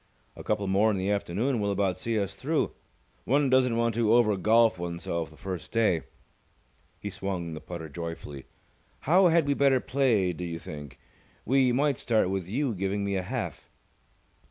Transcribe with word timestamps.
A 0.35 0.43
couple 0.43 0.65
more 0.65 0.89
in 0.89 0.97
the 0.97 1.11
afternoon 1.11 1.59
will 1.59 1.69
about 1.69 1.95
see 1.95 2.17
us 2.19 2.35
through. 2.35 2.71
One 3.23 3.51
doesn't 3.51 3.77
want 3.77 3.93
to 3.93 4.15
over 4.15 4.35
golf 4.35 4.79
oneself 4.79 5.29
the 5.29 5.37
first 5.37 5.71
day." 5.71 6.01
He 6.99 7.11
swung 7.11 7.53
the 7.53 7.61
putter 7.61 7.87
joyfully. 7.87 8.45
"How 9.01 9.27
had 9.27 9.47
we 9.47 9.53
better 9.53 9.79
play 9.79 10.33
do 10.33 10.43
you 10.43 10.57
think? 10.57 10.97
We 11.45 11.71
might 11.71 11.99
start 11.99 12.31
with 12.31 12.49
you 12.49 12.73
giving 12.73 13.05
me 13.05 13.15
a 13.15 13.21
half." 13.21 13.69